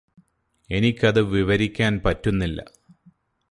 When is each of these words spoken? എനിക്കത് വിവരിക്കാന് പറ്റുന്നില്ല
എനിക്കത് 0.69 1.21
വിവരിക്കാന് 1.33 1.99
പറ്റുന്നില്ല 2.05 2.59